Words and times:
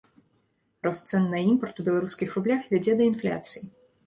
Рост 0.87 1.03
цэн 1.13 1.27
на 1.33 1.41
імпарт 1.49 1.83
у 1.83 1.85
беларускіх 1.91 2.29
рублях 2.39 2.65
вядзе 2.73 2.97
да 2.97 3.03
інфляцыі. 3.13 3.63